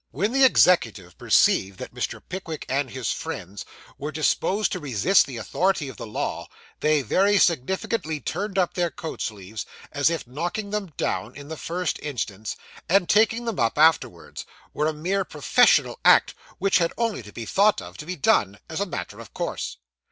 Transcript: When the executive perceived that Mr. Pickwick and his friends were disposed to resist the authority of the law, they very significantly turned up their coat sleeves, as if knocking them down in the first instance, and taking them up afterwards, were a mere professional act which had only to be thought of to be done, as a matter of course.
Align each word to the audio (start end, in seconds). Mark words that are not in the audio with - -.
When 0.09 0.31
the 0.31 0.43
executive 0.43 1.15
perceived 1.19 1.77
that 1.77 1.93
Mr. 1.93 2.19
Pickwick 2.27 2.65
and 2.67 2.89
his 2.89 3.11
friends 3.11 3.65
were 3.99 4.11
disposed 4.11 4.71
to 4.71 4.79
resist 4.79 5.27
the 5.27 5.37
authority 5.37 5.89
of 5.89 5.97
the 5.97 6.07
law, 6.07 6.47
they 6.79 7.03
very 7.03 7.37
significantly 7.37 8.19
turned 8.19 8.57
up 8.57 8.73
their 8.73 8.89
coat 8.89 9.21
sleeves, 9.21 9.63
as 9.91 10.09
if 10.09 10.25
knocking 10.25 10.71
them 10.71 10.91
down 10.97 11.35
in 11.35 11.49
the 11.49 11.55
first 11.55 11.99
instance, 12.01 12.55
and 12.89 13.07
taking 13.09 13.45
them 13.45 13.59
up 13.59 13.77
afterwards, 13.77 14.43
were 14.73 14.87
a 14.87 14.91
mere 14.91 15.23
professional 15.23 15.99
act 16.03 16.33
which 16.57 16.79
had 16.79 16.91
only 16.97 17.21
to 17.21 17.31
be 17.31 17.45
thought 17.45 17.79
of 17.79 17.95
to 17.97 18.05
be 18.07 18.15
done, 18.15 18.57
as 18.69 18.79
a 18.79 18.87
matter 18.87 19.19
of 19.19 19.35
course. 19.35 19.77